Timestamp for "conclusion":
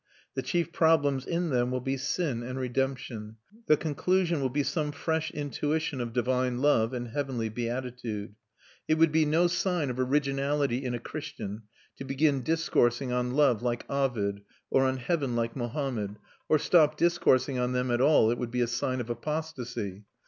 3.77-4.41